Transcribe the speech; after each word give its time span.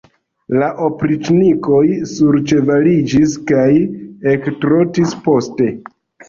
La 0.61 0.67
opriĉnikoj 0.85 1.81
surĉevaliĝis 2.13 3.37
kaj 3.53 3.67
ektrotis 4.33 5.15
poste. 5.29 5.71